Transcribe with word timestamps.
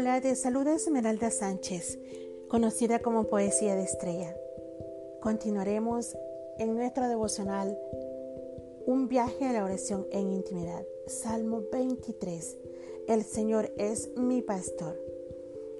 Hola, 0.00 0.18
te 0.22 0.34
saluda 0.34 0.76
Esmeralda 0.76 1.30
Sánchez, 1.30 1.98
conocida 2.48 3.00
como 3.00 3.24
Poesía 3.24 3.76
de 3.76 3.82
Estrella. 3.82 4.34
Continuaremos 5.20 6.16
en 6.56 6.74
nuestro 6.74 7.06
devocional 7.06 7.78
Un 8.86 9.08
viaje 9.08 9.44
a 9.44 9.52
la 9.52 9.62
oración 9.62 10.06
en 10.10 10.32
intimidad. 10.32 10.86
Salmo 11.06 11.64
23. 11.70 12.56
El 13.08 13.24
Señor 13.24 13.74
es 13.76 14.10
mi 14.16 14.40
pastor. 14.40 14.98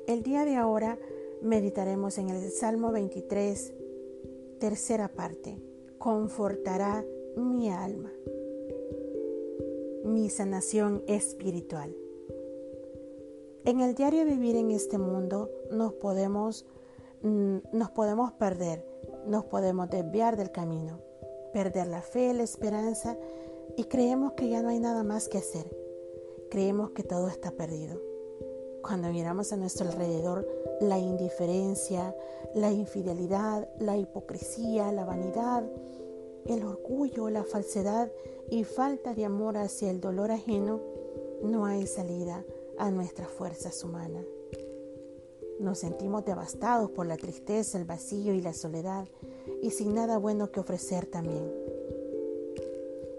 El 0.06 0.22
día 0.22 0.44
de 0.44 0.56
ahora 0.56 0.98
meditaremos 1.40 2.18
en 2.18 2.28
el 2.28 2.50
Salmo 2.50 2.92
23, 2.92 3.72
tercera 4.58 5.08
parte. 5.08 5.56
Confortará 5.96 7.06
mi 7.36 7.70
alma. 7.70 8.12
Mi 10.04 10.28
sanación 10.28 11.04
espiritual. 11.06 11.96
En 13.66 13.80
el 13.80 13.94
diario 13.94 14.24
vivir 14.24 14.56
en 14.56 14.70
este 14.70 14.96
mundo 14.96 15.50
nos 15.70 15.92
podemos, 15.92 16.64
mm, 17.20 17.58
nos 17.72 17.90
podemos 17.90 18.32
perder, 18.32 18.86
nos 19.26 19.44
podemos 19.44 19.90
desviar 19.90 20.38
del 20.38 20.50
camino, 20.50 20.98
perder 21.52 21.86
la 21.86 22.00
fe, 22.00 22.32
la 22.32 22.42
esperanza 22.42 23.18
y 23.76 23.84
creemos 23.84 24.32
que 24.32 24.48
ya 24.48 24.62
no 24.62 24.70
hay 24.70 24.80
nada 24.80 25.02
más 25.02 25.28
que 25.28 25.36
hacer. 25.36 25.66
Creemos 26.50 26.92
que 26.92 27.02
todo 27.02 27.28
está 27.28 27.50
perdido. 27.50 28.00
Cuando 28.82 29.10
miramos 29.10 29.52
a 29.52 29.58
nuestro 29.58 29.88
alrededor 29.88 30.48
la 30.80 30.98
indiferencia, 30.98 32.16
la 32.54 32.72
infidelidad, 32.72 33.68
la 33.78 33.98
hipocresía, 33.98 34.90
la 34.90 35.04
vanidad, 35.04 35.64
el 36.46 36.64
orgullo, 36.64 37.28
la 37.28 37.44
falsedad 37.44 38.10
y 38.48 38.64
falta 38.64 39.12
de 39.12 39.26
amor 39.26 39.58
hacia 39.58 39.90
el 39.90 40.00
dolor 40.00 40.30
ajeno, 40.30 40.80
no 41.42 41.66
hay 41.66 41.86
salida 41.86 42.42
a 42.80 42.90
nuestras 42.90 43.28
fuerzas 43.28 43.84
humanas. 43.84 44.24
Nos 45.60 45.78
sentimos 45.78 46.24
devastados 46.24 46.90
por 46.90 47.06
la 47.06 47.18
tristeza, 47.18 47.76
el 47.76 47.84
vacío 47.84 48.32
y 48.32 48.40
la 48.40 48.54
soledad 48.54 49.06
y 49.62 49.70
sin 49.70 49.94
nada 49.94 50.16
bueno 50.16 50.50
que 50.50 50.60
ofrecer 50.60 51.04
también. 51.04 51.52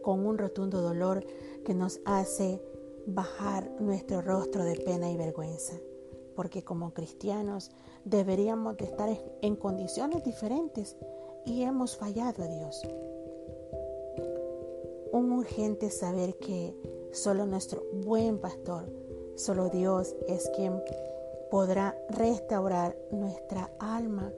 Con 0.02 0.26
un 0.26 0.40
rotundo 0.40 0.82
dolor 0.82 1.24
que 1.64 1.76
nos 1.76 2.02
hace 2.06 2.60
bajar 3.06 3.70
nuestro 3.80 4.24
rostro 4.24 4.64
de 4.64 4.76
pena 4.78 5.12
y 5.12 5.18
vergüenza, 5.18 5.76
porque 6.36 6.64
como 6.64 6.96
cristianos 6.96 7.70
deberíamos 8.04 8.78
de 8.78 8.86
estar 8.86 9.10
en 9.44 9.56
condiciones 9.56 10.24
diferentes 10.24 10.98
y 11.46 11.62
hemos 11.62 11.96
fallado 11.96 12.44
a 12.44 12.48
Dios. 12.48 12.82
Un 15.12 15.32
urgente 15.34 15.92
saber 15.92 16.40
que 16.40 16.76
solo 17.12 17.46
nuestro 17.46 17.84
buen 17.94 18.40
pastor 18.40 19.11
Solo 19.36 19.70
Dios 19.70 20.16
es 20.28 20.50
quien 20.56 20.82
podrá 21.50 21.98
restaurar 22.10 22.98
nuestra 23.12 23.72
alma 23.80 24.32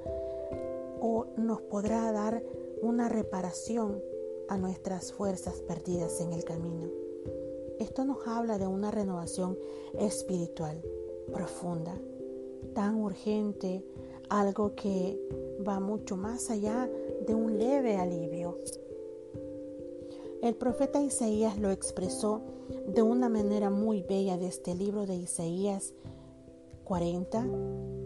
o 1.00 1.28
nos 1.38 1.62
podrá 1.62 2.12
dar 2.12 2.44
una 2.82 3.10
reparación 3.10 4.02
a 4.48 4.58
nuestras 4.58 5.14
fuerzas 5.14 5.62
perdidas 5.62 6.20
en 6.22 6.34
el 6.34 6.44
camino. 6.44 6.90
Esto 7.80 8.06
nos 8.06 8.28
habla 8.28 8.58
de 8.58 8.68
una 8.68 8.92
renovación 8.92 9.58
espiritual 10.00 10.82
profunda, 11.32 12.00
tan 12.74 12.96
urgente, 12.96 13.84
algo 14.30 14.76
que 14.76 15.20
va 15.68 15.80
mucho 15.80 16.18
más 16.18 16.50
allá 16.50 16.90
de 17.26 17.36
un 17.36 17.58
leve 17.58 17.98
alivio. 17.98 18.60
El 20.42 20.56
profeta 20.56 21.02
Isaías 21.02 21.58
lo 21.58 21.72
expresó 21.72 22.42
de 22.88 23.02
una 23.02 23.30
manera 23.30 23.70
muy 23.70 24.04
bella 24.04 24.38
de 24.38 24.48
este 24.48 24.76
libro 24.76 25.06
de 25.06 25.16
Isaías 25.16 25.94
40, 26.84 27.48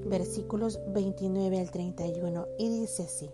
versículos 0.06 0.80
29 0.90 1.60
al 1.60 1.72
31, 1.72 2.48
y 2.60 2.70
dice 2.70 3.04
así, 3.04 3.30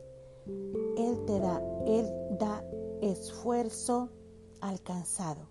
Él 0.97 1.25
te 1.25 1.39
da, 1.39 1.61
Él 1.85 2.07
da 2.39 2.63
esfuerzo 3.01 4.09
alcanzado 4.61 5.41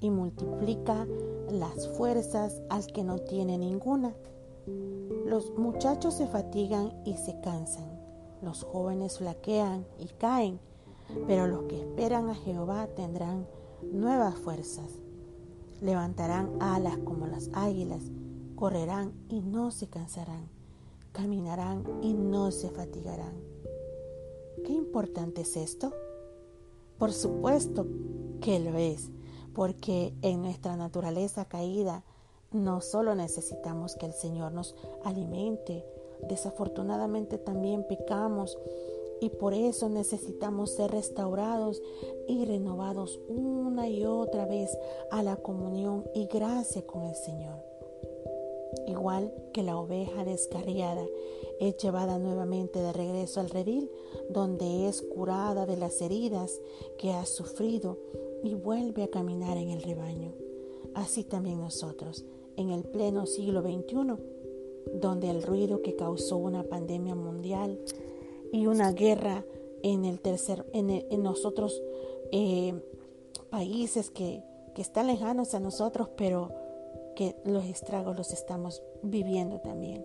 y 0.00 0.10
multiplica 0.10 1.06
las 1.50 1.88
fuerzas 1.88 2.60
al 2.68 2.86
que 2.88 3.04
no 3.04 3.18
tiene 3.20 3.56
ninguna. 3.56 4.14
Los 5.24 5.56
muchachos 5.56 6.14
se 6.14 6.26
fatigan 6.26 6.92
y 7.04 7.16
se 7.16 7.40
cansan, 7.40 7.98
los 8.42 8.64
jóvenes 8.64 9.18
flaquean 9.18 9.86
y 9.98 10.08
caen, 10.18 10.58
pero 11.26 11.46
los 11.46 11.62
que 11.64 11.78
esperan 11.78 12.28
a 12.28 12.34
Jehová 12.34 12.88
tendrán 12.88 13.46
nuevas 13.92 14.34
fuerzas. 14.34 14.90
Levantarán 15.80 16.50
alas 16.60 16.98
como 16.98 17.26
las 17.26 17.50
águilas, 17.52 18.02
correrán 18.54 19.12
y 19.28 19.40
no 19.40 19.70
se 19.70 19.88
cansarán, 19.88 20.48
caminarán 21.12 21.84
y 22.02 22.14
no 22.14 22.50
se 22.50 22.70
fatigarán. 22.70 23.34
¿Qué 24.64 24.72
importante 24.72 25.42
es 25.42 25.56
esto? 25.56 25.92
Por 26.98 27.12
supuesto 27.12 27.86
que 28.40 28.58
lo 28.58 28.76
es, 28.76 29.10
porque 29.54 30.14
en 30.22 30.42
nuestra 30.42 30.76
naturaleza 30.76 31.44
caída 31.44 32.04
no 32.52 32.80
solo 32.80 33.14
necesitamos 33.14 33.96
que 33.96 34.06
el 34.06 34.12
Señor 34.12 34.52
nos 34.52 34.74
alimente, 35.04 35.84
desafortunadamente 36.28 37.38
también 37.38 37.86
pecamos 37.86 38.58
y 39.20 39.30
por 39.30 39.54
eso 39.54 39.88
necesitamos 39.88 40.72
ser 40.72 40.90
restaurados 40.90 41.82
y 42.28 42.44
renovados 42.44 43.20
una 43.28 43.88
y 43.88 44.04
otra 44.04 44.46
vez 44.46 44.76
a 45.10 45.22
la 45.22 45.36
comunión 45.36 46.04
y 46.14 46.26
gracia 46.26 46.86
con 46.86 47.04
el 47.04 47.14
Señor. 47.14 47.64
Igual 48.86 49.32
que 49.52 49.62
la 49.62 49.78
oveja 49.78 50.24
descarriada 50.24 51.04
es 51.60 51.76
llevada 51.78 52.18
nuevamente 52.18 52.80
de 52.80 52.92
regreso 52.92 53.40
al 53.40 53.50
redil, 53.50 53.90
donde 54.28 54.88
es 54.88 55.02
curada 55.02 55.66
de 55.66 55.76
las 55.76 56.00
heridas 56.00 56.60
que 56.98 57.12
ha 57.12 57.24
sufrido 57.24 57.98
y 58.42 58.54
vuelve 58.54 59.02
a 59.02 59.08
caminar 59.08 59.56
en 59.56 59.70
el 59.70 59.82
rebaño. 59.82 60.34
Así 60.94 61.24
también 61.24 61.60
nosotros, 61.60 62.24
en 62.56 62.70
el 62.70 62.84
pleno 62.84 63.26
siglo 63.26 63.62
XXI, 63.62 64.14
donde 64.94 65.30
el 65.30 65.42
ruido 65.42 65.82
que 65.82 65.96
causó 65.96 66.36
una 66.36 66.62
pandemia 66.62 67.14
mundial 67.14 67.78
y 68.52 68.66
una 68.66 68.92
guerra 68.92 69.44
en 69.82 70.04
el 70.04 70.20
tercer, 70.20 70.66
en, 70.72 71.22
nosotros 71.22 71.82
eh, 72.32 72.74
países 73.50 74.10
que, 74.10 74.42
que 74.74 74.82
están 74.82 75.06
lejanos 75.06 75.54
a 75.54 75.60
nosotros, 75.60 76.08
pero 76.16 76.50
que 77.14 77.34
los 77.44 77.64
estragos 77.64 78.16
los 78.16 78.32
estamos 78.32 78.82
viviendo 79.02 79.60
también. 79.60 80.04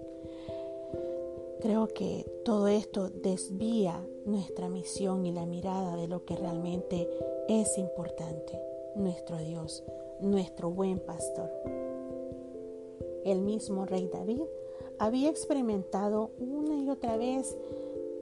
Creo 1.62 1.88
que 1.88 2.26
todo 2.44 2.68
esto 2.68 3.10
desvía 3.10 4.04
nuestra 4.26 4.68
misión 4.68 5.26
y 5.26 5.32
la 5.32 5.46
mirada 5.46 5.96
de 5.96 6.08
lo 6.08 6.26
que 6.26 6.36
realmente 6.36 7.08
es 7.48 7.78
importante, 7.78 8.60
nuestro 8.96 9.38
Dios, 9.38 9.84
nuestro 10.22 10.72
buen 10.72 11.00
pastor. 11.00 11.52
El 13.26 13.42
mismo 13.42 13.86
rey 13.86 14.10
David 14.12 14.42
había 14.98 15.30
experimentado 15.30 16.32
una 16.40 16.78
y 16.78 16.90
otra 16.90 17.18
vez 17.18 17.56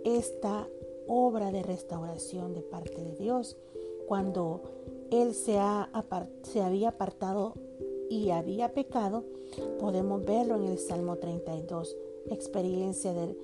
esta 0.03 0.67
obra 1.07 1.51
de 1.51 1.63
restauración 1.63 2.53
de 2.53 2.61
parte 2.61 3.03
de 3.03 3.15
Dios 3.15 3.57
cuando 4.07 4.61
él 5.11 5.33
se, 5.33 5.59
se 6.43 6.61
había 6.61 6.89
apartado 6.89 7.53
y 8.09 8.31
había 8.31 8.73
pecado, 8.73 9.23
podemos 9.79 10.25
verlo 10.25 10.55
en 10.55 10.65
el 10.65 10.79
Salmo 10.79 11.17
32, 11.17 11.95
experiencia 12.29 13.13
de, 13.13 13.35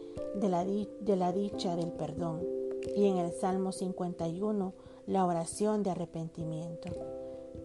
la, 0.49 0.65
de 0.65 1.15
la 1.15 1.31
dicha 1.31 1.75
del 1.75 1.91
perdón, 1.91 2.41
y 2.95 3.07
en 3.07 3.17
el 3.17 3.31
Salmo 3.31 3.71
51, 3.71 4.73
la 5.07 5.25
oración 5.25 5.83
de 5.83 5.91
arrepentimiento. 5.91 6.89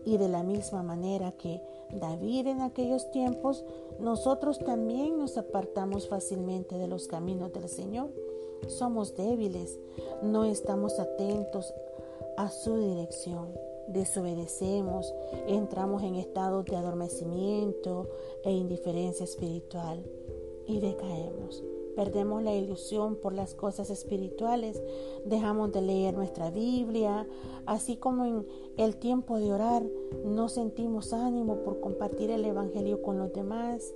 Y 0.04 0.16
de 0.16 0.28
la 0.28 0.42
misma 0.42 0.82
manera 0.82 1.32
que 1.32 1.62
David 1.90 2.46
en 2.46 2.60
aquellos 2.62 3.10
tiempos, 3.10 3.64
nosotros 3.98 4.58
también 4.58 5.18
nos 5.18 5.36
apartamos 5.36 6.08
fácilmente 6.08 6.78
de 6.78 6.86
los 6.86 7.06
caminos 7.06 7.52
del 7.52 7.68
Señor 7.68 8.10
somos 8.68 9.16
débiles, 9.16 9.78
no 10.22 10.44
estamos 10.44 10.98
atentos 10.98 11.72
a 12.36 12.50
su 12.50 12.78
dirección, 12.78 13.48
desobedecemos, 13.88 15.14
entramos 15.46 16.02
en 16.02 16.14
estados 16.14 16.64
de 16.64 16.76
adormecimiento 16.76 18.08
e 18.44 18.52
indiferencia 18.52 19.24
espiritual 19.24 20.04
y 20.66 20.80
decaemos. 20.80 21.62
Perdemos 21.96 22.42
la 22.42 22.54
ilusión 22.54 23.16
por 23.16 23.34
las 23.34 23.54
cosas 23.54 23.90
espirituales, 23.90 24.80
dejamos 25.24 25.72
de 25.72 25.82
leer 25.82 26.14
nuestra 26.14 26.50
Biblia, 26.50 27.26
así 27.66 27.96
como 27.96 28.24
en 28.24 28.46
el 28.76 28.96
tiempo 28.96 29.38
de 29.38 29.52
orar 29.52 29.82
no 30.24 30.48
sentimos 30.48 31.12
ánimo 31.12 31.56
por 31.64 31.80
compartir 31.80 32.30
el 32.30 32.44
Evangelio 32.44 33.02
con 33.02 33.18
los 33.18 33.32
demás, 33.32 33.92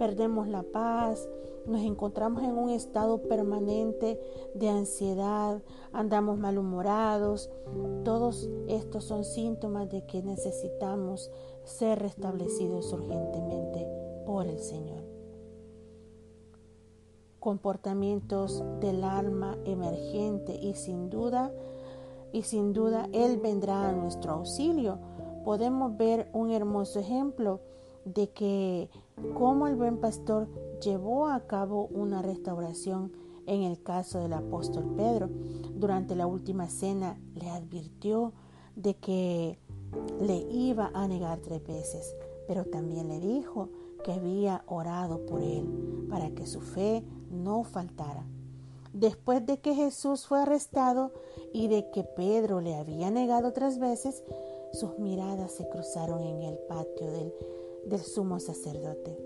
perdemos 0.00 0.48
la 0.48 0.62
paz, 0.62 1.28
nos 1.66 1.82
encontramos 1.82 2.42
en 2.42 2.56
un 2.56 2.70
estado 2.70 3.20
permanente 3.20 4.18
de 4.54 4.70
ansiedad, 4.70 5.62
andamos 5.92 6.38
malhumorados. 6.38 7.50
Todos 8.02 8.48
estos 8.66 9.04
son 9.04 9.24
síntomas 9.24 9.90
de 9.90 10.06
que 10.06 10.22
necesitamos 10.22 11.30
ser 11.64 11.98
restablecidos 11.98 12.90
urgentemente 12.94 13.86
por 14.24 14.46
el 14.46 14.58
Señor. 14.58 15.04
Comportamientos 17.38 18.64
del 18.80 19.04
alma 19.04 19.58
emergente 19.66 20.54
y 20.54 20.72
sin 20.76 21.10
duda, 21.10 21.52
y 22.32 22.40
sin 22.44 22.72
duda 22.72 23.06
Él 23.12 23.36
vendrá 23.36 23.90
a 23.90 23.92
nuestro 23.92 24.32
auxilio. 24.32 24.98
Podemos 25.44 25.94
ver 25.98 26.30
un 26.32 26.52
hermoso 26.52 27.00
ejemplo 27.00 27.60
de 28.06 28.30
que 28.30 28.88
cómo 29.34 29.66
el 29.66 29.76
buen 29.76 29.98
pastor 29.98 30.48
llevó 30.80 31.28
a 31.28 31.40
cabo 31.46 31.86
una 31.86 32.22
restauración 32.22 33.12
en 33.46 33.62
el 33.62 33.82
caso 33.82 34.20
del 34.20 34.32
apóstol 34.32 34.94
Pedro. 34.96 35.28
Durante 35.74 36.14
la 36.14 36.26
última 36.26 36.68
cena 36.68 37.18
le 37.34 37.50
advirtió 37.50 38.32
de 38.76 38.94
que 38.94 39.58
le 40.20 40.36
iba 40.50 40.90
a 40.94 41.08
negar 41.08 41.40
tres 41.40 41.66
veces, 41.66 42.14
pero 42.46 42.64
también 42.64 43.08
le 43.08 43.20
dijo 43.20 43.68
que 44.04 44.12
había 44.12 44.64
orado 44.66 45.26
por 45.26 45.42
él 45.42 46.06
para 46.08 46.30
que 46.30 46.46
su 46.46 46.60
fe 46.60 47.04
no 47.30 47.64
faltara. 47.64 48.24
Después 48.92 49.46
de 49.46 49.60
que 49.60 49.74
Jesús 49.74 50.26
fue 50.26 50.40
arrestado 50.40 51.12
y 51.52 51.68
de 51.68 51.90
que 51.90 52.02
Pedro 52.02 52.60
le 52.60 52.74
había 52.74 53.10
negado 53.10 53.52
tres 53.52 53.78
veces, 53.78 54.24
sus 54.72 54.98
miradas 54.98 55.52
se 55.52 55.68
cruzaron 55.68 56.22
en 56.22 56.42
el 56.42 56.58
patio 56.68 57.10
del, 57.10 57.32
del 57.84 58.00
sumo 58.00 58.40
sacerdote. 58.40 59.16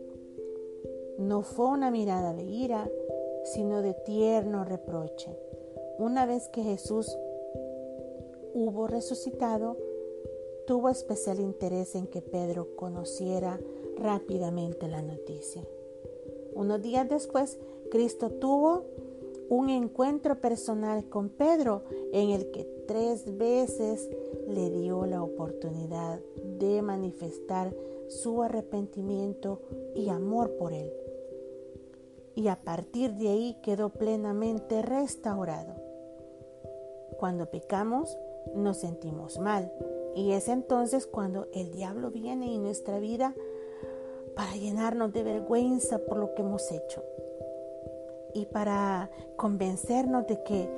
No 1.18 1.42
fue 1.42 1.66
una 1.66 1.90
mirada 1.90 2.34
de 2.34 2.44
ira, 2.44 2.90
sino 3.44 3.82
de 3.82 3.94
tierno 3.94 4.64
reproche. 4.64 5.36
Una 5.98 6.26
vez 6.26 6.48
que 6.48 6.62
Jesús 6.62 7.16
hubo 8.52 8.86
resucitado, 8.86 9.76
tuvo 10.66 10.88
especial 10.88 11.40
interés 11.40 11.94
en 11.94 12.06
que 12.06 12.22
Pedro 12.22 12.74
conociera 12.76 13.60
rápidamente 13.96 14.88
la 14.88 15.02
noticia. 15.02 15.62
Unos 16.54 16.82
días 16.82 17.08
después, 17.08 17.58
Cristo 17.90 18.30
tuvo 18.30 18.84
un 19.48 19.68
encuentro 19.68 20.40
personal 20.40 21.08
con 21.08 21.28
Pedro 21.28 21.82
en 22.12 22.30
el 22.30 22.50
que 22.50 22.64
tres 22.86 23.36
veces 23.36 24.08
le 24.48 24.70
dio 24.70 25.04
la 25.06 25.22
oportunidad 25.22 26.20
de 26.58 26.82
manifestar 26.82 27.74
su 28.08 28.42
arrepentimiento 28.42 29.60
y 29.94 30.08
amor 30.08 30.56
por 30.56 30.72
él. 30.72 30.92
Y 32.34 32.48
a 32.48 32.56
partir 32.56 33.14
de 33.14 33.28
ahí 33.28 33.56
quedó 33.62 33.90
plenamente 33.90 34.82
restaurado. 34.82 35.74
Cuando 37.18 37.46
pecamos, 37.46 38.18
nos 38.54 38.78
sentimos 38.78 39.38
mal. 39.38 39.72
Y 40.14 40.32
es 40.32 40.48
entonces 40.48 41.06
cuando 41.06 41.46
el 41.52 41.72
diablo 41.72 42.10
viene 42.10 42.54
en 42.54 42.62
nuestra 42.62 42.98
vida 42.98 43.34
para 44.34 44.54
llenarnos 44.56 45.12
de 45.12 45.22
vergüenza 45.22 45.98
por 45.98 46.18
lo 46.18 46.34
que 46.34 46.42
hemos 46.42 46.70
hecho. 46.72 47.02
Y 48.32 48.46
para 48.46 49.10
convencernos 49.36 50.26
de 50.26 50.42
que 50.42 50.68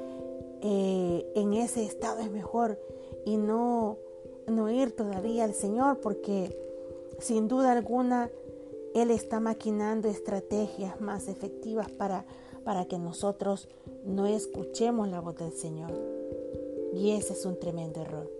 eh, 0.61 1.32
en 1.34 1.55
ese 1.55 1.84
estado 1.84 2.20
es 2.20 2.31
mejor 2.31 2.78
y 3.25 3.37
no, 3.38 3.99
no 4.46 4.70
ir 4.70 4.94
todavía 4.94 5.44
al 5.44 5.55
Señor 5.55 6.00
porque 6.00 6.65
sin 7.18 7.48
duda 7.48 7.72
alguna 7.72 8.30
Él 8.94 9.10
está 9.10 9.40
maquinando 9.40 10.08
estrategias 10.08 11.00
más 11.00 11.28
efectivas 11.28 11.90
para, 11.90 12.24
para 12.64 12.86
que 12.86 12.98
nosotros 12.98 13.68
no 14.04 14.26
escuchemos 14.26 15.08
la 15.08 15.20
voz 15.20 15.36
del 15.36 15.52
Señor. 15.52 15.92
Y 16.94 17.10
ese 17.10 17.34
es 17.34 17.44
un 17.44 17.58
tremendo 17.58 18.00
error. 18.00 18.30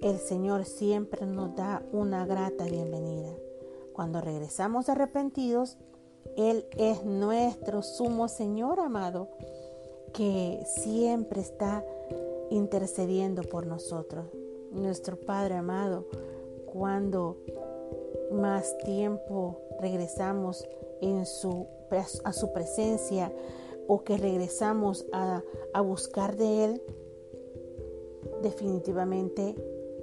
El 0.00 0.18
Señor 0.18 0.64
siempre 0.64 1.26
nos 1.26 1.54
da 1.54 1.82
una 1.92 2.26
grata 2.26 2.64
bienvenida. 2.64 3.30
Cuando 3.92 4.20
regresamos 4.20 4.88
arrepentidos, 4.88 5.78
Él 6.36 6.66
es 6.76 7.04
nuestro 7.04 7.82
sumo 7.82 8.28
Señor 8.28 8.78
amado, 8.80 9.28
que 10.12 10.62
siempre 10.66 11.40
está 11.40 11.84
intercediendo 12.50 13.42
por 13.42 13.66
nosotros. 13.66 14.26
Nuestro 14.72 15.18
Padre 15.18 15.54
amado, 15.54 16.06
cuando 16.76 17.38
más 18.30 18.76
tiempo 18.78 19.60
regresamos 19.80 20.68
en 21.00 21.24
su, 21.24 21.66
a 22.24 22.32
su 22.32 22.52
presencia, 22.52 23.32
o 23.88 24.02
que 24.04 24.16
regresamos 24.16 25.06
a, 25.12 25.42
buscar 25.82 26.36
de 26.36 26.64
Él, 26.64 26.82
definitivamente 28.42 29.54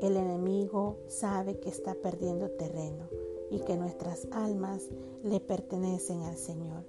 el 0.01 0.17
enemigo 0.17 0.97
sabe 1.07 1.59
que 1.59 1.69
está 1.69 1.93
perdiendo 1.95 2.49
terreno 2.51 3.09
y 3.51 3.59
que 3.59 3.75
nuestras 3.75 4.27
almas 4.31 4.89
le 5.23 5.39
pertenecen 5.39 6.21
al 6.21 6.37
Señor. 6.37 6.83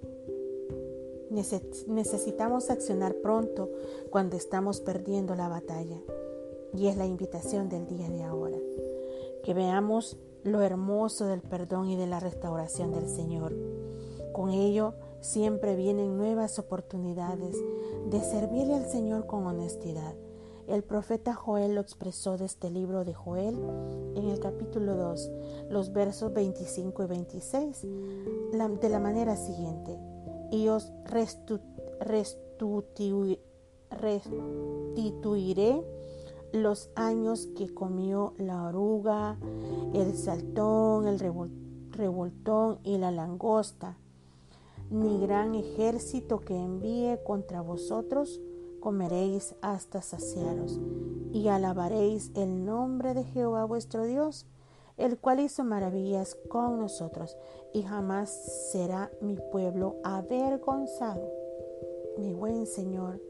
Necesitamos 1.89 2.71
accionar 2.71 3.17
pronto 3.17 3.71
cuando 4.11 4.37
estamos 4.37 4.81
perdiendo 4.81 5.35
la 5.35 5.49
batalla. 5.49 6.01
Y 6.77 6.89
es 6.89 6.97
la 6.97 7.07
invitación 7.07 7.69
del 7.69 7.87
día 7.87 8.09
de 8.09 8.23
ahora. 8.23 8.59
Que 9.45 9.55
veamos 9.55 10.17
lo 10.43 10.63
hermoso 10.63 11.27
del 11.27 11.43
perdón 11.43 11.89
y 11.89 11.97
de 11.97 12.09
la 12.09 12.19
restauración 12.19 12.93
del 12.93 13.09
Señor. 13.09 13.55
Con 14.33 14.51
ello 14.51 14.95
siempre 15.21 15.77
vienen 15.77 16.19
nuevas 16.19 16.59
oportunidades 16.59 17.57
de 18.11 18.21
servirle 18.21 18.75
al 18.75 18.87
Señor 18.87 19.27
con 19.27 19.47
honestidad. 19.47 20.17
El 20.67 20.83
profeta 20.83 21.35
Joel 21.35 21.75
lo 21.75 21.83
expresó 21.83 22.39
de 22.39 22.47
este 22.47 22.71
libro 22.71 23.05
de 23.05 23.13
Joel 23.13 23.55
en 24.15 24.29
el 24.29 24.41
capítulo 24.41 24.97
2, 24.97 25.31
los 25.69 25.93
versos 25.93 26.33
25 26.33 27.05
y 27.05 27.07
26, 27.07 27.87
de 28.53 28.89
la 28.89 28.99
manera 28.99 29.37
siguiente. 29.37 29.99
Y 30.51 30.69
os 30.69 30.91
restituiré 32.01 33.39
los 36.55 36.89
años 36.95 37.49
que 37.57 37.75
comió 37.75 38.33
la 38.39 38.65
oruga, 38.65 39.37
el 39.93 40.17
saltón, 40.17 41.07
el 41.07 41.19
revoltón 41.91 42.79
y 42.83 42.97
la 42.97 43.11
langosta 43.11 43.99
ni 44.91 45.19
gran 45.21 45.55
ejército 45.55 46.41
que 46.41 46.57
envíe 46.57 47.19
contra 47.25 47.61
vosotros, 47.61 48.41
comeréis 48.81 49.55
hasta 49.61 50.03
saciaros, 50.03 50.79
y 51.33 51.49
alabaréis 51.49 52.31
el 52.35 52.65
nombre 52.65 53.15
de 53.15 53.25
Jehová 53.25 53.65
vuestro 53.65 54.05
Dios, 54.05 54.47
el 54.97 55.19
cual 55.19 55.41
hizo 55.41 55.65
maravillas 55.65 56.37
con 56.49 56.79
nosotros, 56.79 57.37
y 57.73 57.83
jamás 57.83 58.31
será 58.71 59.11
mi 59.21 59.37
pueblo 59.51 59.97
avergonzado. 60.05 61.29
Mi 62.19 62.33
buen 62.33 62.67
Señor, 62.67 63.21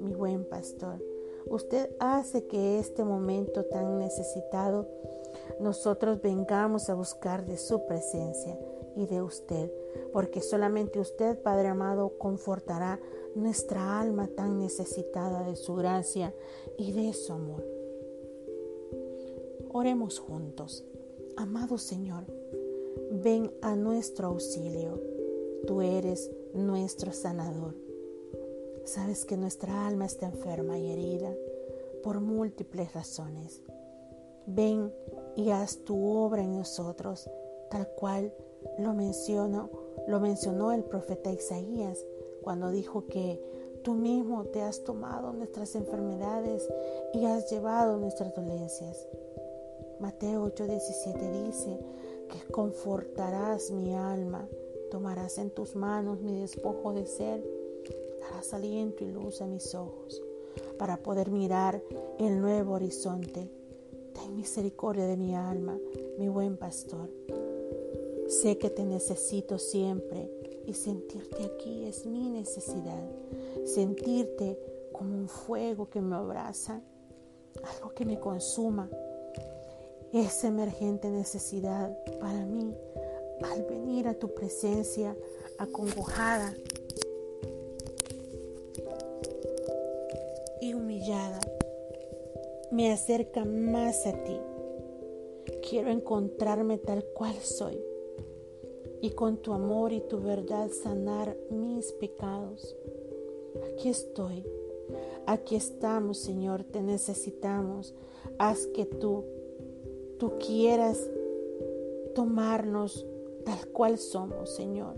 mi 0.00 0.14
buen 0.14 0.48
pastor, 0.48 1.00
usted 1.46 1.90
hace 1.98 2.46
que 2.46 2.78
este 2.78 3.04
momento 3.04 3.64
tan 3.64 3.98
necesitado 3.98 4.88
nosotros 5.60 6.20
vengamos 6.20 6.88
a 6.90 6.94
buscar 6.94 7.46
de 7.46 7.56
su 7.56 7.84
presencia 7.86 8.58
y 8.96 9.06
de 9.06 9.22
usted, 9.22 9.72
porque 10.12 10.40
solamente 10.40 10.98
usted, 10.98 11.38
Padre 11.42 11.68
amado, 11.68 12.18
confortará 12.18 13.00
nuestra 13.34 14.00
alma 14.00 14.28
tan 14.28 14.58
necesitada 14.58 15.44
de 15.44 15.56
su 15.56 15.74
gracia 15.74 16.34
y 16.76 16.92
de 16.92 17.12
su 17.12 17.32
amor. 17.32 17.64
Oremos 19.72 20.18
juntos. 20.18 20.84
Amado 21.36 21.78
Señor, 21.78 22.24
ven 23.10 23.50
a 23.62 23.74
nuestro 23.74 24.28
auxilio. 24.28 25.00
Tú 25.66 25.80
eres 25.80 26.30
nuestro 26.52 27.12
sanador. 27.12 27.74
Sabes 28.84 29.24
que 29.24 29.36
nuestra 29.36 29.86
alma 29.86 30.06
está 30.06 30.26
enferma 30.26 30.78
y 30.78 30.92
herida 30.92 31.32
por 32.02 32.20
múltiples 32.20 32.92
razones. 32.92 33.62
Ven 34.46 34.92
y 35.36 35.50
haz 35.50 35.78
tu 35.84 36.04
obra 36.04 36.42
en 36.42 36.56
nosotros, 36.56 37.30
tal 37.70 37.88
cual 37.96 38.32
lo 38.78 38.92
mencionó, 38.92 39.70
lo 40.08 40.20
mencionó 40.20 40.72
el 40.72 40.84
profeta 40.84 41.32
Isaías 41.32 42.04
cuando 42.42 42.70
dijo 42.70 43.06
que 43.06 43.40
tú 43.82 43.94
mismo 43.94 44.46
te 44.46 44.62
has 44.62 44.82
tomado 44.82 45.32
nuestras 45.32 45.74
enfermedades 45.76 46.68
y 47.14 47.24
has 47.26 47.50
llevado 47.50 47.98
nuestras 47.98 48.34
dolencias. 48.34 49.06
Mateo 50.00 50.44
8:17 50.44 51.46
dice 51.46 51.78
que 52.28 52.52
confortarás 52.52 53.70
mi 53.70 53.94
alma, 53.94 54.48
tomarás 54.90 55.38
en 55.38 55.50
tus 55.50 55.76
manos 55.76 56.20
mi 56.20 56.40
despojo 56.40 56.92
de 56.92 57.06
ser, 57.06 57.61
darás 58.22 58.54
aliento 58.54 59.04
y 59.04 59.10
luz 59.10 59.42
a 59.42 59.46
mis 59.46 59.74
ojos 59.74 60.22
para 60.78 60.96
poder 60.96 61.30
mirar 61.30 61.82
el 62.18 62.40
nuevo 62.40 62.74
horizonte. 62.74 63.50
Ten 64.14 64.36
misericordia 64.36 65.06
de 65.06 65.16
mi 65.16 65.34
alma, 65.34 65.78
mi 66.18 66.28
buen 66.28 66.56
pastor. 66.56 67.10
Sé 68.28 68.58
que 68.58 68.70
te 68.70 68.84
necesito 68.84 69.58
siempre 69.58 70.30
y 70.66 70.74
sentirte 70.74 71.44
aquí 71.44 71.84
es 71.84 72.06
mi 72.06 72.28
necesidad. 72.28 73.02
Sentirte 73.64 74.58
como 74.92 75.16
un 75.16 75.28
fuego 75.28 75.88
que 75.88 76.00
me 76.00 76.16
abraza, 76.16 76.80
algo 77.62 77.94
que 77.94 78.04
me 78.04 78.18
consuma. 78.18 78.88
Esa 80.12 80.48
emergente 80.48 81.10
necesidad 81.10 81.96
para 82.20 82.44
mí 82.44 82.74
al 83.42 83.62
venir 83.64 84.08
a 84.08 84.14
tu 84.14 84.32
presencia 84.34 85.16
acongojada 85.58 86.54
y 90.62 90.74
humillada, 90.74 91.40
me 92.70 92.92
acerca 92.92 93.44
más 93.44 94.06
a 94.06 94.12
ti. 94.22 94.38
Quiero 95.68 95.90
encontrarme 95.90 96.78
tal 96.78 97.04
cual 97.14 97.34
soy 97.34 97.82
y 99.00 99.10
con 99.10 99.38
tu 99.38 99.52
amor 99.52 99.92
y 99.92 100.00
tu 100.02 100.20
verdad 100.20 100.70
sanar 100.70 101.36
mis 101.50 101.90
pecados. 101.90 102.76
Aquí 103.72 103.88
estoy, 103.88 104.46
aquí 105.26 105.56
estamos, 105.56 106.18
Señor, 106.18 106.62
te 106.62 106.80
necesitamos. 106.80 107.92
Haz 108.38 108.68
que 108.68 108.86
tú, 108.86 109.24
tú 110.20 110.34
quieras 110.38 111.10
tomarnos 112.14 113.04
tal 113.44 113.66
cual 113.72 113.98
somos, 113.98 114.54
Señor. 114.54 114.94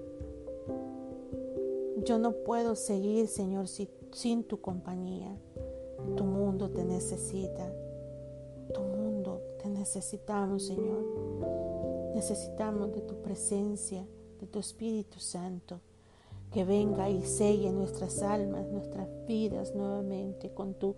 Yo 2.04 2.18
no 2.18 2.32
puedo 2.32 2.76
seguir, 2.76 3.28
Señor, 3.28 3.66
sin 3.66 4.44
tu 4.44 4.60
compañía. 4.60 5.40
Tu 6.16 6.24
mundo 6.24 6.70
te 6.70 6.84
necesita. 6.84 7.72
Tu 8.72 8.80
mundo 8.80 9.40
te 9.62 9.68
necesitamos, 9.68 10.66
Señor. 10.66 11.04
Necesitamos 12.14 12.92
de 12.92 13.00
tu 13.00 13.20
presencia, 13.22 14.06
de 14.40 14.46
tu 14.46 14.58
Espíritu 14.58 15.18
Santo, 15.18 15.80
que 16.50 16.64
venga 16.64 17.10
y 17.10 17.22
selle 17.22 17.72
nuestras 17.72 18.22
almas, 18.22 18.68
nuestras 18.68 19.08
vidas 19.26 19.74
nuevamente 19.74 20.54
con 20.54 20.74
tu 20.74 20.94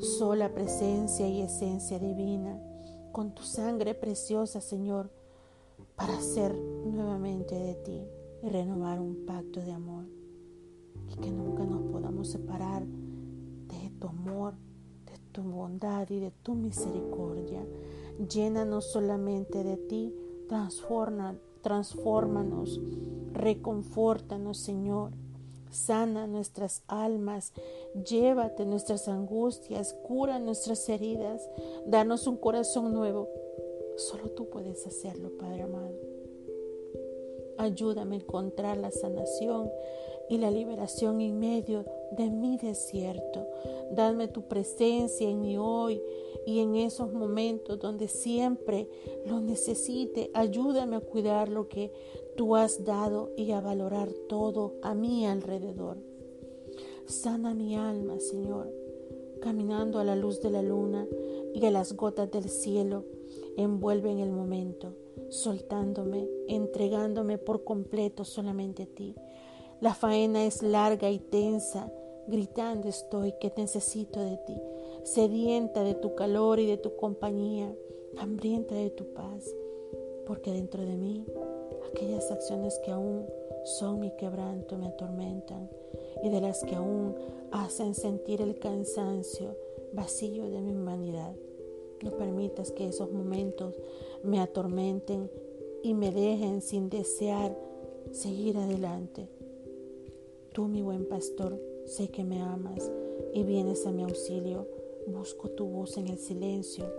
sola 0.00 0.52
presencia 0.52 1.28
y 1.28 1.42
esencia 1.42 1.98
divina, 1.98 2.60
con 3.12 3.32
tu 3.34 3.42
sangre 3.42 3.94
preciosa, 3.94 4.60
Señor, 4.60 5.10
para 5.94 6.20
ser 6.20 6.54
nuevamente 6.54 7.54
de 7.54 7.74
ti 7.76 8.02
y 8.42 8.48
renovar 8.48 9.00
un 9.00 9.24
pacto 9.26 9.60
de 9.60 9.72
amor 9.72 10.06
y 11.08 11.14
que 11.16 11.30
nunca 11.30 11.64
nos 11.64 11.82
podamos 11.92 12.28
separar 12.28 12.84
tu 13.98 14.08
amor, 14.08 14.54
de 15.06 15.18
tu 15.32 15.42
bondad 15.42 16.08
y 16.10 16.20
de 16.20 16.30
tu 16.30 16.54
misericordia. 16.54 17.64
Llénanos 18.28 18.86
solamente 18.86 19.62
de 19.62 19.76
ti, 19.76 20.14
transforma, 20.48 21.36
transfórmanos, 21.62 22.80
reconfórtanos, 23.32 24.58
Señor. 24.58 25.12
Sana 25.70 26.26
nuestras 26.26 26.84
almas, 26.86 27.52
llévate 28.08 28.64
nuestras 28.64 29.08
angustias, 29.08 29.94
cura 30.06 30.38
nuestras 30.38 30.88
heridas, 30.88 31.46
danos 31.86 32.26
un 32.26 32.36
corazón 32.36 32.94
nuevo. 32.94 33.28
Solo 33.96 34.30
tú 34.30 34.48
puedes 34.48 34.86
hacerlo, 34.86 35.36
Padre 35.36 35.62
amado. 35.62 35.92
Ayúdame 37.58 38.16
a 38.16 38.20
encontrar 38.20 38.76
la 38.76 38.90
sanación 38.90 39.70
y 40.28 40.38
la 40.38 40.50
liberación 40.50 41.20
en 41.20 41.38
medio 41.38 41.84
de 42.12 42.30
mi 42.30 42.56
desierto. 42.58 43.46
Dame 43.92 44.28
tu 44.28 44.42
presencia 44.42 45.28
en 45.28 45.40
mi 45.40 45.56
hoy 45.56 46.02
y 46.46 46.60
en 46.60 46.76
esos 46.76 47.12
momentos 47.12 47.78
donde 47.78 48.08
siempre 48.08 48.88
lo 49.26 49.40
necesite. 49.40 50.30
Ayúdame 50.34 50.96
a 50.96 51.00
cuidar 51.00 51.48
lo 51.48 51.68
que 51.68 51.92
tú 52.36 52.56
has 52.56 52.84
dado 52.84 53.30
y 53.36 53.52
a 53.52 53.60
valorar 53.60 54.12
todo 54.28 54.74
a 54.82 54.94
mi 54.94 55.26
alrededor. 55.26 55.98
Sana 57.06 57.54
mi 57.54 57.76
alma, 57.76 58.18
Señor, 58.18 58.72
caminando 59.40 60.00
a 60.00 60.04
la 60.04 60.16
luz 60.16 60.40
de 60.40 60.50
la 60.50 60.62
luna 60.62 61.06
y 61.54 61.64
a 61.64 61.70
las 61.70 61.94
gotas 61.94 62.30
del 62.30 62.48
cielo. 62.48 63.04
Envuelve 63.56 64.10
en 64.10 64.18
el 64.18 64.30
momento, 64.30 64.94
soltándome, 65.30 66.28
entregándome 66.48 67.38
por 67.38 67.64
completo 67.64 68.24
solamente 68.24 68.82
a 68.82 68.86
ti. 68.86 69.14
La 69.80 69.92
faena 69.92 70.46
es 70.46 70.62
larga 70.62 71.10
y 71.10 71.18
tensa, 71.18 71.92
gritando 72.26 72.88
estoy 72.88 73.32
que 73.32 73.52
necesito 73.56 74.20
de 74.20 74.38
ti, 74.38 74.56
sedienta 75.04 75.84
de 75.84 75.94
tu 75.94 76.14
calor 76.14 76.58
y 76.60 76.66
de 76.66 76.78
tu 76.78 76.96
compañía, 76.96 77.74
hambrienta 78.16 78.74
de 78.74 78.88
tu 78.88 79.12
paz, 79.12 79.54
porque 80.26 80.50
dentro 80.52 80.82
de 80.82 80.96
mí 80.96 81.26
aquellas 81.92 82.30
acciones 82.30 82.80
que 82.84 82.90
aún 82.90 83.26
son 83.64 84.00
mi 84.00 84.10
quebranto 84.16 84.78
me 84.78 84.86
atormentan 84.86 85.68
y 86.22 86.30
de 86.30 86.40
las 86.40 86.64
que 86.64 86.76
aún 86.76 87.14
hacen 87.50 87.94
sentir 87.94 88.40
el 88.40 88.58
cansancio 88.58 89.56
vacío 89.92 90.48
de 90.48 90.62
mi 90.62 90.72
humanidad. 90.72 91.34
No 92.02 92.12
permitas 92.12 92.72
que 92.72 92.88
esos 92.88 93.12
momentos 93.12 93.74
me 94.22 94.40
atormenten 94.40 95.30
y 95.82 95.94
me 95.94 96.12
dejen 96.12 96.62
sin 96.62 96.88
desear 96.88 97.56
seguir 98.10 98.56
adelante. 98.56 99.35
Tú, 100.56 100.68
mi 100.68 100.80
buen 100.80 101.04
pastor, 101.04 101.60
sé 101.84 102.08
que 102.08 102.24
me 102.24 102.40
amas 102.40 102.90
y 103.34 103.44
vienes 103.44 103.84
a 103.84 103.92
mi 103.92 104.04
auxilio. 104.04 104.66
Busco 105.06 105.50
tu 105.50 105.66
voz 105.66 105.98
en 105.98 106.08
el 106.08 106.16
silencio 106.16 106.90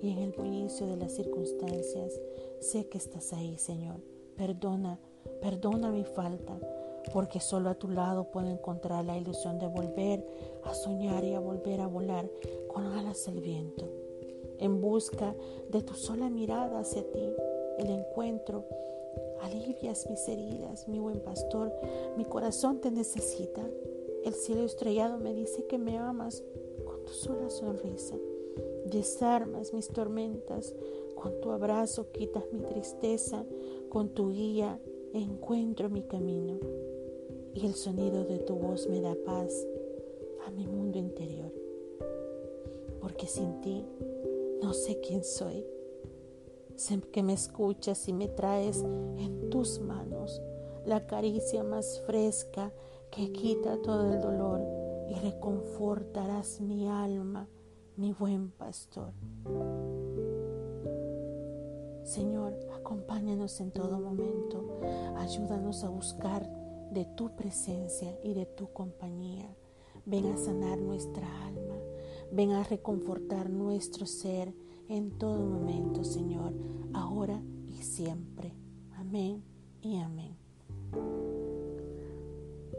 y 0.00 0.12
en 0.12 0.18
el 0.18 0.30
bullicio 0.30 0.86
de 0.86 0.96
las 0.96 1.10
circunstancias. 1.10 2.20
Sé 2.60 2.86
que 2.86 2.98
estás 2.98 3.32
ahí, 3.32 3.58
Señor. 3.58 3.96
Perdona, 4.36 5.00
perdona 5.42 5.90
mi 5.90 6.04
falta, 6.04 6.56
porque 7.12 7.40
solo 7.40 7.68
a 7.68 7.74
tu 7.74 7.88
lado 7.88 8.30
puedo 8.30 8.48
encontrar 8.48 9.04
la 9.04 9.18
ilusión 9.18 9.58
de 9.58 9.66
volver 9.66 10.24
a 10.62 10.72
soñar 10.72 11.24
y 11.24 11.34
a 11.34 11.40
volver 11.40 11.80
a 11.80 11.88
volar 11.88 12.30
con 12.72 12.86
alas 12.86 13.26
al 13.26 13.40
viento. 13.40 13.88
En 14.60 14.80
busca 14.80 15.34
de 15.68 15.82
tu 15.82 15.94
sola 15.94 16.30
mirada 16.30 16.78
hacia 16.78 17.02
ti, 17.10 17.28
el 17.78 17.90
encuentro 17.90 18.66
alivias 19.42 20.08
mis 20.08 20.26
heridas, 20.28 20.88
mi 20.88 20.98
buen 20.98 21.20
pastor. 21.20 21.72
Mi 22.16 22.24
corazón 22.24 22.80
te 22.80 22.90
necesita. 22.90 23.62
El 24.24 24.34
cielo 24.34 24.64
estrellado 24.64 25.18
me 25.18 25.34
dice 25.34 25.66
que 25.66 25.78
me 25.78 25.98
amas 25.98 26.42
con 26.84 27.04
tu 27.04 27.12
sola 27.12 27.50
sonrisa. 27.50 28.16
Desarmas 28.86 29.72
mis 29.72 29.88
tormentas, 29.88 30.74
con 31.14 31.40
tu 31.40 31.50
abrazo 31.50 32.10
quitas 32.12 32.44
mi 32.52 32.60
tristeza, 32.60 33.44
con 33.88 34.10
tu 34.10 34.30
guía 34.30 34.80
encuentro 35.12 35.88
mi 35.88 36.02
camino. 36.02 36.58
Y 37.54 37.66
el 37.66 37.74
sonido 37.74 38.24
de 38.24 38.38
tu 38.38 38.54
voz 38.54 38.88
me 38.88 39.00
da 39.00 39.16
paz 39.24 39.66
a 40.46 40.50
mi 40.50 40.66
mundo 40.66 40.98
interior. 40.98 41.52
Porque 43.00 43.26
sin 43.26 43.60
ti 43.60 43.84
no 44.62 44.72
sé 44.72 45.00
quién 45.00 45.24
soy 45.24 45.64
Que 47.12 47.24
me 47.24 47.32
escuchas 47.32 48.08
y 48.08 48.12
me 48.12 48.28
traes 48.28 48.84
en 49.16 49.50
tus 49.50 49.80
manos 49.80 50.40
la 50.86 51.08
caricia 51.08 51.64
más 51.64 52.00
fresca 52.06 52.72
que 53.10 53.32
quita 53.32 53.82
todo 53.82 54.14
el 54.14 54.20
dolor 54.20 54.62
y 55.10 55.14
reconfortarás 55.14 56.60
mi 56.60 56.86
alma, 56.88 57.48
mi 57.96 58.12
buen 58.12 58.52
pastor. 58.52 59.12
Señor, 62.04 62.56
acompáñanos 62.76 63.60
en 63.60 63.72
todo 63.72 63.98
momento, 63.98 64.78
ayúdanos 65.16 65.82
a 65.82 65.88
buscar 65.88 66.48
de 66.92 67.06
tu 67.06 67.34
presencia 67.34 68.16
y 68.22 68.34
de 68.34 68.46
tu 68.46 68.72
compañía. 68.72 69.52
Ven 70.06 70.26
a 70.26 70.36
sanar 70.36 70.78
nuestra 70.78 71.26
alma, 71.44 71.74
ven 72.30 72.52
a 72.52 72.62
reconfortar 72.62 73.50
nuestro 73.50 74.06
ser 74.06 74.54
en 74.88 75.10
todo 75.18 75.44
momento, 75.44 76.04
Señor, 76.04 76.52
ahora 76.92 77.40
y 77.68 77.82
siempre. 77.82 78.52
Amén 78.96 79.42
y 79.82 79.98
amén. 79.98 80.36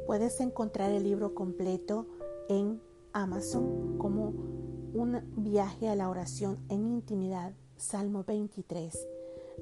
Puedes 0.05 0.39
encontrar 0.41 0.91
el 0.91 1.03
libro 1.03 1.35
completo 1.35 2.07
en 2.47 2.81
Amazon 3.13 3.97
como 3.97 4.33
un 4.93 5.21
viaje 5.37 5.87
a 5.87 5.95
la 5.95 6.09
oración 6.09 6.57
en 6.69 6.87
intimidad, 6.87 7.53
Salmo 7.77 8.23
23, 8.23 9.07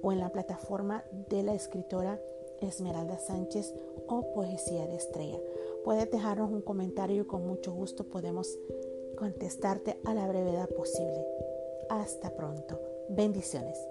o 0.01 0.12
en 0.12 0.20
la 0.20 0.32
plataforma 0.32 1.04
de 1.30 1.44
la 1.44 1.54
escritora 1.54 2.20
Esmeralda 2.62 3.20
Sánchez 3.20 3.74
o 4.08 4.32
Poesía 4.34 4.88
de 4.88 4.96
Estrella. 4.96 5.39
Puedes 5.84 6.10
dejarnos 6.10 6.50
un 6.50 6.62
comentario 6.62 7.24
y 7.24 7.25
con 7.25 7.46
mucho 7.46 7.74
gusto 7.74 8.06
podemos 8.06 8.58
contestarte 9.18 10.00
a 10.06 10.13
la 10.13 10.27
brevedad 10.27 10.70
posible. 10.70 11.25
Hasta 11.89 12.29
pronto. 12.32 12.79
Bendiciones. 13.10 13.88